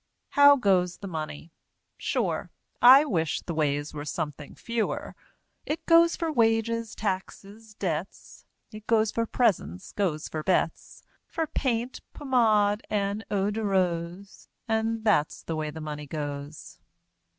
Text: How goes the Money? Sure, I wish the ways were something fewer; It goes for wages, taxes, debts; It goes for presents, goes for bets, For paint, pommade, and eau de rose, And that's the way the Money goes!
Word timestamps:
How 0.29 0.55
goes 0.55 0.97
the 0.97 1.07
Money? 1.07 1.51
Sure, 1.95 2.49
I 2.81 3.05
wish 3.05 3.41
the 3.43 3.53
ways 3.53 3.93
were 3.93 4.03
something 4.03 4.55
fewer; 4.55 5.13
It 5.63 5.85
goes 5.85 6.15
for 6.15 6.31
wages, 6.31 6.95
taxes, 6.95 7.75
debts; 7.75 8.47
It 8.71 8.87
goes 8.87 9.11
for 9.11 9.27
presents, 9.27 9.91
goes 9.91 10.27
for 10.27 10.41
bets, 10.41 11.03
For 11.27 11.45
paint, 11.45 12.01
pommade, 12.15 12.81
and 12.89 13.23
eau 13.29 13.51
de 13.51 13.63
rose, 13.63 14.49
And 14.67 15.03
that's 15.03 15.43
the 15.43 15.55
way 15.55 15.69
the 15.69 15.79
Money 15.81 16.07
goes! 16.07 16.79